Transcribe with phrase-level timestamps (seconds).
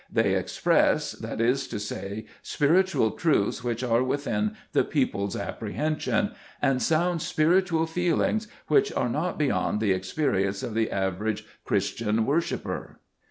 [0.11, 6.81] They express, that is to say, spiritual truths which are within the people's apprehension, and
[6.81, 12.99] sound spiritual feelings which are not beyond the experience of the average Christian worshiper.